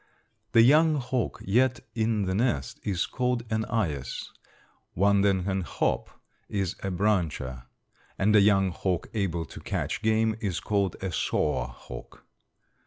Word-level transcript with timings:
The 0.53 0.63
young 0.63 0.95
hawk 0.95 1.43
yet 1.45 1.81
in 1.93 2.23
the 2.23 2.33
nest 2.33 2.79
is 2.81 3.05
called 3.05 3.43
an 3.51 3.65
eyas, 3.65 4.31
one 4.95 5.21
that 5.21 5.43
can 5.45 5.61
hop 5.61 6.09
is 6.49 6.73
a 6.81 6.89
brancher, 6.89 7.65
and 8.17 8.35
a 8.35 8.41
young 8.41 8.71
hawk 8.71 9.09
able 9.13 9.45
to 9.45 9.59
catch 9.59 10.01
game 10.01 10.35
is 10.39 10.59
called 10.59 10.95
a 11.03 11.11
soar 11.11 11.67
hawk. 11.67 12.25